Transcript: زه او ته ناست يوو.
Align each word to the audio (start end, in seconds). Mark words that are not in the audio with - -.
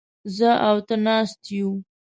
زه 0.35 0.49
او 0.67 0.75
ته 0.87 0.95
ناست 1.05 1.41
يوو. 1.57 1.75